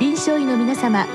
[0.00, 1.08] 臨床医の皆様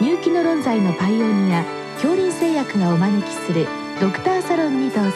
[0.00, 1.64] 入気の論剤のパイオニア
[1.94, 3.68] 恐林製薬がお招きする
[4.00, 5.12] ドクターサロンにどうぞ。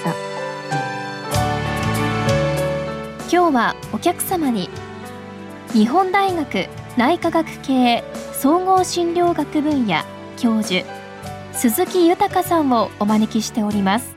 [3.32, 4.70] 今日はお客様に
[5.72, 10.04] 日本大学内科学系総合診療学分野
[10.36, 10.84] 教授
[11.52, 14.14] 鈴木豊さんをお招きしております。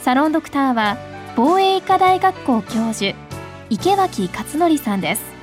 [0.00, 0.96] サロンドクターは
[1.36, 3.14] 防衛医科大学校教授
[3.68, 5.35] 池脇勝則さんです。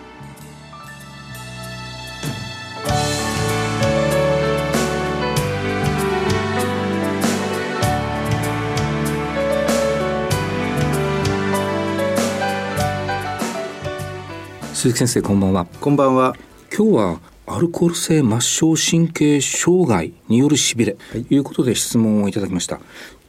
[14.83, 15.65] 鈴木先生こんばんは。
[15.79, 16.35] こんばんは。
[16.77, 22.81] 今日はアルコール性末梢神経障害によるしびれということで質問をいただきました、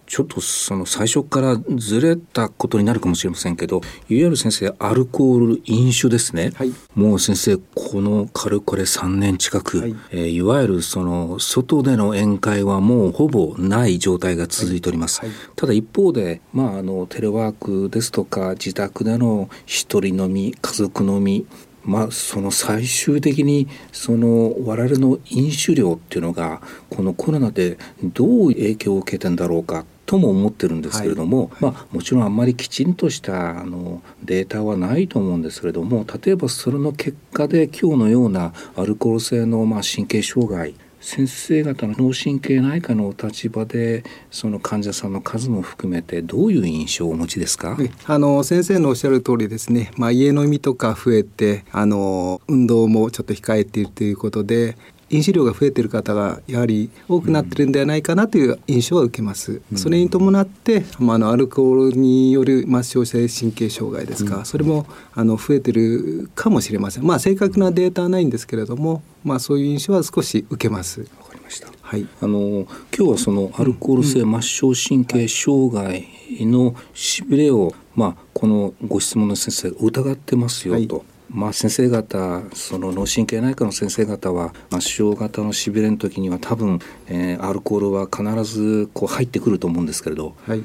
[0.06, 9.96] ちょっとその最初からずれたことになるかもしれませんけどいわゆる先生アルコール飲酒ですね、はい、もう先生このかれこれ3年近く、はい。
[10.10, 21.46] えー、いわゆるその外での宴会はもうほぼない状態が続いております、はいはい、ただ一方で、まあ、あのテレワークですとか自宅での一人飲み家族飲み
[21.84, 47.77] まあ、その最終的にその我々の飲酒量っていうのがこのコロナでどう影響を受けてんだろうかとも思ってるんですけれども、はい、まあ、もちろんあんまりきちんとしたあのデータはないと思うんですけれども例えばそれの結果で今日のようなアルコール性のまあ神経障害先生方の脳神経内科のお立場でその患者さんの数も含めてどういう印象をお持ちですか？
[48.06, 54.78] あの先生のおっしゃる通りですね、まあ、家飲みとか増えてあの運動もちょっと控えているということで
[55.15, 59.62] 飲酒量が増えている方がやはり多くなってるんではないかなという印象は受けます。
[59.77, 67.05] それに伴って、まあ、のアルコールによる末梢性神経障害ですか、それもあの増えてるかもしれません。
[67.05, 71.01] まあ正確なデータはないんですけれども、まあそういう印象は少し受けます。
[71.01, 71.69] わかりました。
[71.81, 72.09] はい。
[72.20, 76.08] あの今日はそのアルコール性末梢神経障害
[76.45, 80.97] のしびれを、まあこのご質問の先生疑ってますよと。
[80.97, 86.78] はいまあ、先生方その脳神経内科の先生方は末梢型のしびれの時には多分、
[87.08, 90.62] えー、アルコールは必ずこう入ってくると思うんですけれど、はい、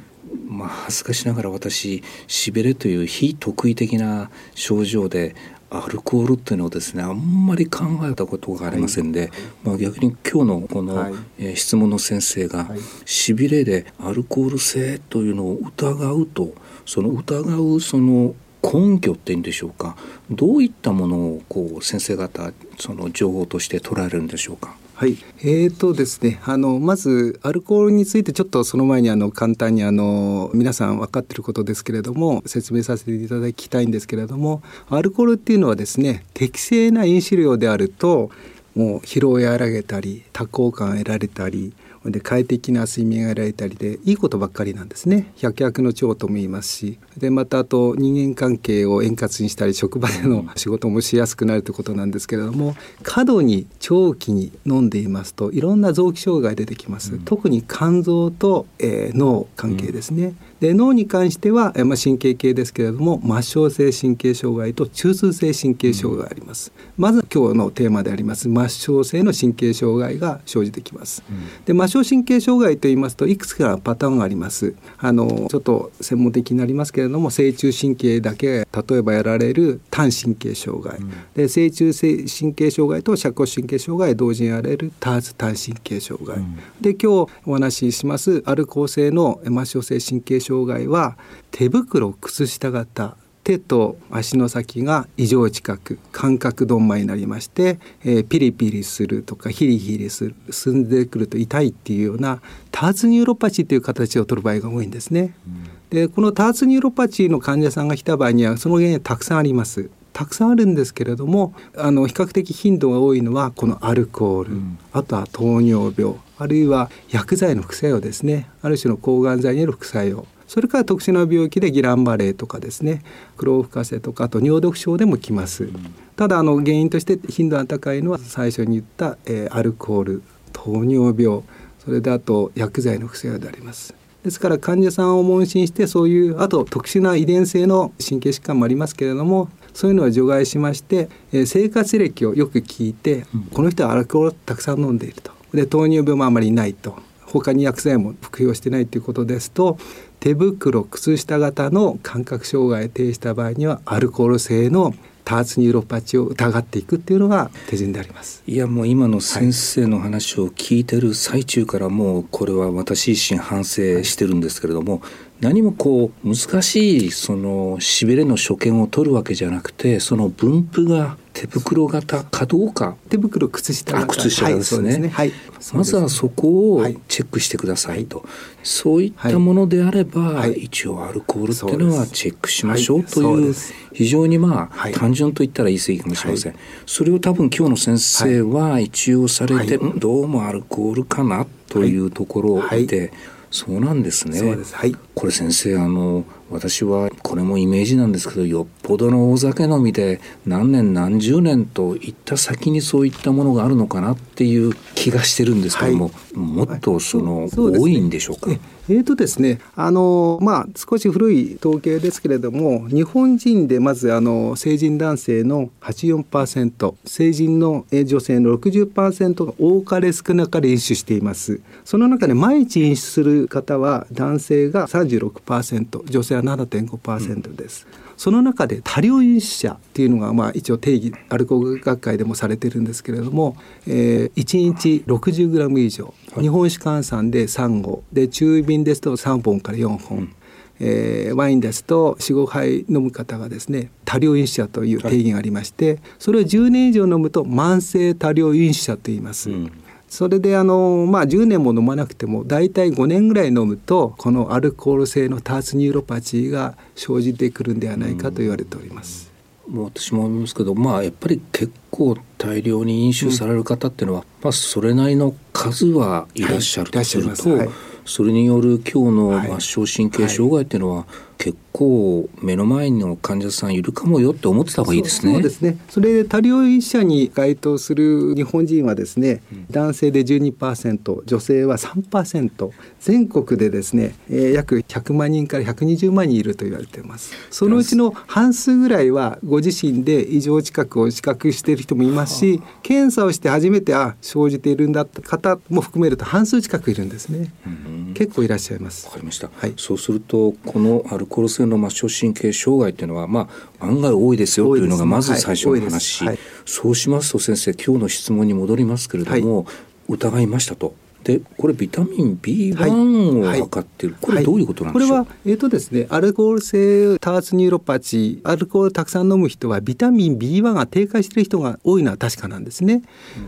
[0.47, 5.35] まあ、恥ずかしながら私しびれという非特異的な症状で
[5.71, 9.31] アルコールっていうのをですねあんまり考えたことがありませんで、はい、
[9.63, 16.53] まあ、逆に今日のこの、はい、えー、質問の先生が、はい、しびれでアルコール性というのを疑うと
[16.85, 19.95] その疑うその根拠っていうんでしょうか？
[20.29, 24.75] どういったものをこう先生方その情報として捉えるんでしょうか？
[24.95, 38.29] はい、えーとですね、あのまずアルコールについてちょっとその前にあの簡単にあの皆さん分かってることですけれども説明させていただきたいんですけれどもアルコールっていうのはですね適正な飲酒量であると
[38.75, 41.71] もう疲労を和らげたり多幸感を得られたり
[42.05, 45.31] で快適な睡眠が得られたりでいいことばっかりなんですね。
[45.37, 46.99] 百薬の長とも言いますし。
[47.17, 60.37] でまたあと人間関係を円滑にしたり職場での仕事もしやすくなるということなんですけれども過度に長期に飲んでいますといろんな臓器障害出てきます、うん、特に肝臓と、えー、脳関係ですね、うん。
[60.59, 74.75] で脳に関しては、まあ、神経系ですけれども末梢性神経障害と中枢性神経障害があります、うん、まず今日のテーマであります末梢性の神経障害が生じてきます、うん、で末梢神経障害と言いますといくつかパターンがあります。
[74.97, 86.37] あのちょっと専門的になりますけれども正中神経だけ例えばやられる単神経障害、うん、で正中性神経障害と尺骨神経障害同時にやられる多発単神経障害、
[86.81, 91.17] で今日お話ししますアルコール性の末梢性神経障害障害は
[91.51, 93.15] 手袋靴下型
[93.49, 105.33] 手と足の先が異常知覚感覚鈍麻になりまして、えー、ピリピリするとかヒリヒリする進んでくると痛いっていうような多発ニューロパチーという形を取る場合が多いんですね。
[105.47, 109.89] うん、でこの多発ニューロパチーの患者さんが来た場合にはその原因はたくさんあります。
[110.13, 123.03] たくさんあるんですけれどもあの比較的頻度が多いのはこのアルコール、うん、あとは糖尿病あるいは薬剤の副作用ですねある種の抗がん剤による副作用それから特殊な病気でギランバレーとかですね
[123.37, 131.43] クローフカセとかあと尿毒症でもきます、うん、ただあの原因として頻度が高いのは最初に言った、えー、アルコール糖尿病
[131.77, 133.93] それであと薬剤の副作用であります。
[134.23, 145.31] ですから患者さんを問診してそういうあと特殊な遺伝性の神経疾患もありますけれどもそういうのは除外しまして、えー、生活歴をよく聞いて、うん、この人はアルコールをたくさん飲んでいると。
[145.53, 146.97] で糖尿病もあまりないと。
[147.31, 149.77] 他に薬剤も服用してないということですと
[150.19, 154.93] 手袋靴下型の感覚障害を呈した場合にはアルコール性の
[155.23, 158.43] 多発ニューロパチを疑っていくっていうのが手順であります。
[158.47, 165.01] いやもう今の先生の話を聞いてる最中からもうこれは私自身反省してるんですけれども、
[165.39, 172.97] 何もこう難しいそのしびれの所見を取るわけじゃなくてその分布が手袋型かどうか。
[173.07, 175.33] 手袋靴下型靴下ですね,、はい、ね。
[175.73, 178.27] まずはそこをチェックしてくださいと、はい、
[178.63, 183.55] そういったものであれば、はい、一応アルコールっていうのはチェックしましょうという,、
[183.93, 186.55] 非常にまあ、単純と言ったら言い過ぎかもしれません、
[186.85, 193.13] それを多分今日の先生は一応されて、どうもアルコールかなというところを見て、
[193.51, 194.39] そうなんですね。
[194.63, 194.75] す。
[194.75, 194.95] はい。
[195.19, 208.49] これ先生あの私はこれもイメージなんですけどよっぽどの大酒飲みで何年何十年といった先にそういったものがあるのかなっていう気がしてるんですけども、はい、もっとその、はい、多いんでしょうか？
[208.91, 221.59] えーとですねあのまあ、少し古い統計ですけれども日本人でまずあの成人男性の84%成人の女性の60%が多かれ少なかれ飲酒しています。
[221.85, 227.87] その中で毎日飲酒する方は男性が36%女性は7.5%です。
[228.03, 233.55] うんその中で多量飲酒者っていうのがまあ一応定義アルコール学会でもされてるんですけれども、
[233.87, 238.03] えー、1日 60g 以上、はい、日本酒換算で3合。
[238.11, 240.35] で中瓶ですと3本から4本、うん、
[240.81, 249.49] えー、ワインですと45杯飲む方がですね多量飲酒者という定義がありまして、はい、それを10年以上飲むと慢性多量飲酒者と言います。
[249.49, 249.71] うん
[250.09, 259.31] それであの、まあ、10年も飲まなくても大体5年ぐらい飲むとこのアルコール性の多発ニューロパチーが生じてくるんではないかと言われております。
[259.67, 267.69] うん、もう私も思いますけど、まあ、やっぱり結構大量に飲酒される方っていうのは、うん、まあ、それなりの数はいらっしゃるとすると、はい、
[268.03, 271.05] それによる今日の末梢神経障害っていうのは、はい
[271.39, 275.33] 結構目の前の患者さんいるかもよって思ってた方がいいですね。
[275.33, 275.77] そうですね。
[275.87, 287.33] それで多量医者に該当する日本人はですね、うん、男性で12%、女性は3%、全国でですね、えー、約100万人から120万人いると言われています。
[287.49, 297.53] そのうちの半数ぐらいはご自身で異常知覚を自覚している人もいますし、検査をして初めてあ生じているんだった方も含めると半数近くいるんですね。
[297.65, 299.05] うん、結構いらっしゃいます。
[299.05, 299.49] わかりました。
[299.55, 299.73] はい。
[299.77, 303.47] そうするとこのアルコール性の末梢神経障害っていうのは、ま
[303.79, 309.65] あ、案外多いですよというのがまず最初の話、はいはい、そうしますと先生今日の質問に戻りますけれども、はい、
[310.09, 310.93] 疑いましたと。
[311.23, 323.01] でこれビタミン B1 を測ってる、はい、これどういうことなんでしょう、はい、これは、えーとですね、アルコール性多発ニューロパチアルコールたくさん飲む人はビタミン B1 が低下している人が多いのは確かなんですね。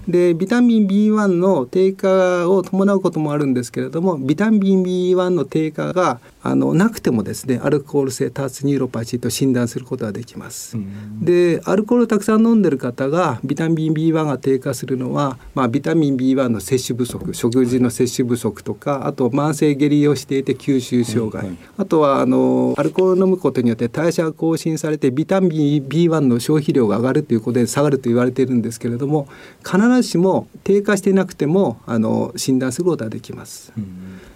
[0.06, 10.76] うん、でビタミン B1 の低下を伴うこともあるんですけれどもビタミン B1 の低下があのなくてもですねアルコール性多発ニューロパチーと診断することができます。
[11.22, 29.28] でアルコールをたくさん飲んでる方がビタミン B1 が低下するのは、まあ、ビタミン B1 の摂取不足食事の摂取不足とかあと慢性下痢をしていて吸収障害、はいはい、あとはあのアルコールを飲むことによって代謝が亢進されてビタミン B1 の消費量が上がるということで下がると言われているんですけれども
[29.64, 33.72] 必ずしも低下していなくてもあの診断することができます。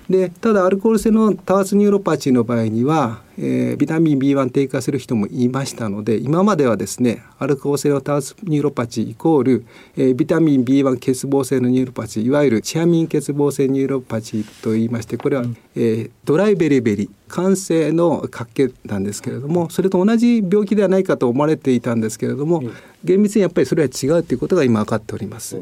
[0.09, 9.65] でただアルコール性の多発ニューロパチーの場合には、えー、ビタミン B1 低下する人もいましたので今まではですねアルコール性の多発ニューロパチーイコール、
[9.97, 15.43] えー、ビタミン B1 欠乏性のニューロパチーいわゆるチアミン欠乏性ニューロパチーといいましてこれは、
[15.75, 22.63] えー、 dry beriberi 乾性の脚気なんですけれどもそれと同じ病気ではないかと思われていたんですけれども
[23.03, 25.61] 厳密にやっぱりそれは違うということが今分かっております。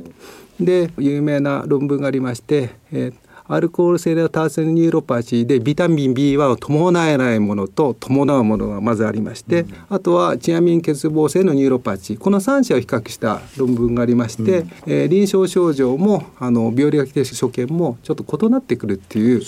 [0.60, 3.13] で有名な論文がありまして、えー
[3.53, 19.41] アルコール性の多発ニューロパチーでビタミン B1 を伴わないものと伴うものがまずありまして、うん、あとはチアミン欠乏性のニューロパチーこの3者を比較した論文がありまして、うん、えー、臨床症状もあの病理学的所見もちょっと異なってくるっていう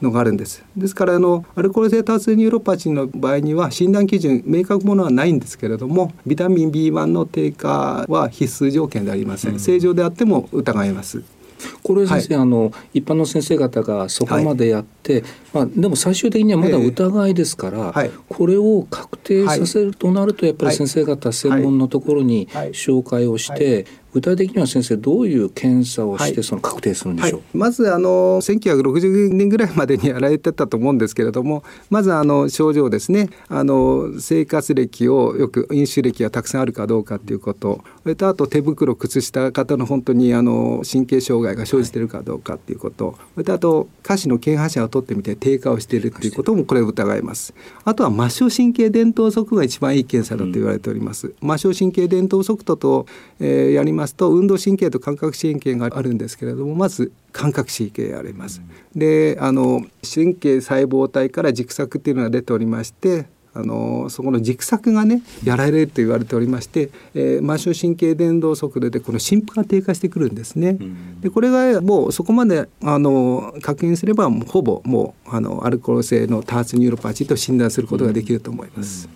[0.00, 0.64] のがあるんです。
[0.76, 9.58] ですからあのアルコール性ターセニューロパチーの場合には診断基準明確ものはないんですけれどもビタミン B1 の低下は必須条件でありません。
[9.58, 11.37] 正常であっても疑えます。
[11.82, 15.22] これ先生、はい、あの一般の先生方がそこまでやって、はい、
[15.52, 23.86] まあ、でも最終的にはまだ疑いですから、えーはい、これを確定させるとなるとやっぱり先生方専門のところに紹介をして、
[24.18, 27.40] 具体的には先生どういう検査をしてその確定するんでしょう、はい。
[27.40, 33.30] はい、まずあの1960年ぐらいまでにやられてたと思うんですけれどもまずあの症状ですね。
[33.48, 37.80] あの生活歴をよく飲酒歴がたくさんあるかどうかっていうこと。
[38.02, 47.54] それとあと手袋靴下方の本当にあの神経障害が生じてるかどうかっていうこと、それとあと下肢の腱反射を取ってみて低下をしているっていうこともこれ疑います。
[47.84, 53.06] あとは末梢神経伝導速が一番いい検査だと言われております、うん、末梢神経伝導速度と、
[53.40, 58.62] えー、やりますと運動神経と感覚神経があるんですけれどもまず感覚神経あります。
[58.94, 70.78] であの神経細胞体から軸索っていうのが出ておりましてあのそこの軸索がねやられると言われておりまして、えー、末梢神経伝導速度でこの振幅が低下してくるんですね。
[71.20, 79.08] でこれがもうそこまであの確認すればほぼもうあのアルコール性の多発ニューロパチーと診断することができると思います。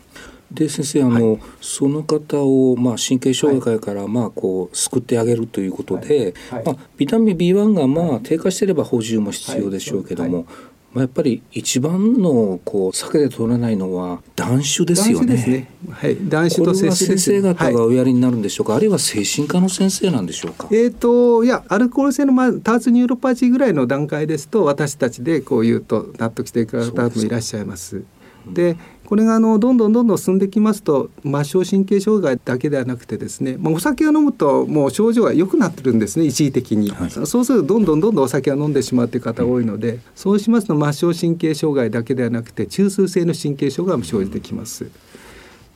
[0.54, 6.62] で先生あの、はい、その方を、まあ、神経障害から、まあ、こう救ってあげるということで、はい。
[6.62, 10.47] はい、まあ、ビタミン B1 がまあ低下していれば補充も必要でしょうけども、
[10.92, 15.35] まあ、やっぱり一番のこう避けて通れないのは断酒ですよね。
[15.35, 15.71] ね。
[15.90, 20.68] はい、断酒と先生方がおやりになるんでしょうか、はい、あるいは精神科の先生なんでしょうか？
[20.71, 28.02] えっ、ー、といやアルコール性の、まあ、多発ニューロパチーぐらいの段階ですと私たちでこう言うと納得していく方もいらっしゃいます。
[28.46, 44.90] でこれがあのどんどんどんどん進んできますと末梢神経障害だけではなくてですね、まあ、お酒を飲むともう症状が良くなってるんですね一時的に、はい、そうするとどんどんどんどんお酒を飲んでしまうという方が多いので、そうしますと末梢神経障害だけではなくて中枢性の神経障害も生じてきます。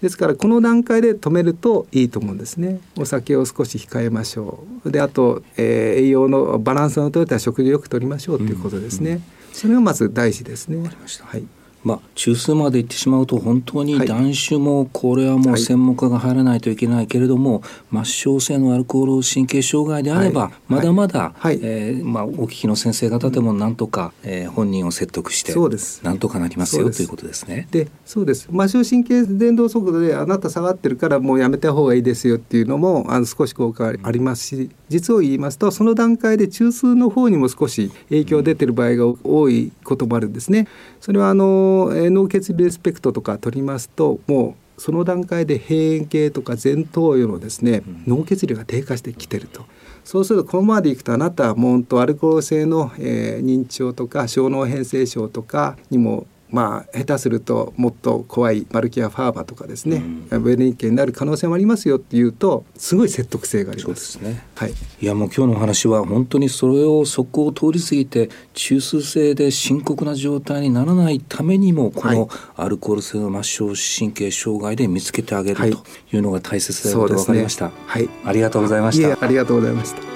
[0.01, 2.81] ですからこの段階で止めるといいと思うんですね。
[2.97, 4.91] お酒を少し控えましょう。
[4.91, 9.11] であと、えー、栄養のバランスの取れた食事をよくとりましょうということですね。
[9.11, 10.77] うんうん、それがまず大事ですね。
[10.79, 11.45] はい。
[11.87, 17.63] まあ、中枢まで行ってしまうと本当に断酒もこれはもう専門家が入らないといけないけれども、
[17.93, 26.03] はい、末梢性のアルコール神経障害であれば、まだまだ、はい、えー、まあ、お聞きの先生方でもなんとか、えー、本人を説得してそうです。
[26.03, 27.69] なんとかなりますよということですね。
[27.71, 28.49] でそうです。
[28.51, 40.67] 末梢神経伝導速度であなた下がってるからもうやめた方がいいですよっていうのもあの少し効果ありますし実を言いますとその段階で中枢の方にも少し影響出てる場合が多いこともあるんですね。
[41.01, 41.76] それはあの
[42.11, 49.65] 脳血流レスペクトとか取りますともうその段階で閉園系とか前頭葉のですね脳血流が低下してきてると。
[50.05, 64.17] そうするとこのままでいくとあなたはもうとアルコール性の、えー、認知症とか小脳変性症とかにもまあ、下手するともっと怖いマルキア・ファーバとかですね、うん、ベネになる可能性もありますよっていうとすごい説得性があります。
[64.17, 77.71] ね、はい、いやもう今日のお話は本当にそれをそこを通り過ぎて中枢性で深刻な状態にならないためにもこのアルコール性の末梢神経障害で見つけてあげるというのが大切だと分かりました。
[77.87, 79.25] はい、ありがとうございました。
[79.25, 80.16] ありがとうございました。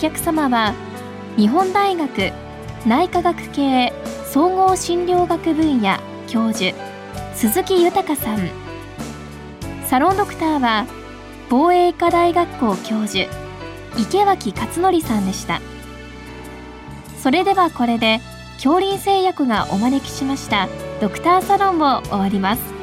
[0.00, 0.72] 客様は
[1.36, 2.32] 日本大学
[2.86, 3.92] 内科学系
[4.24, 6.74] 総合診療学分野教授
[7.34, 8.48] 鈴木豊さん。
[9.84, 10.86] サロンドクターは
[11.50, 13.30] 防衛医科大学校教授
[13.98, 15.60] 池脇勝則さんでした。
[17.18, 18.20] それではこれで
[18.54, 20.68] 恐林製薬がお招きしました
[21.02, 22.79] ドクターサロンを終わります。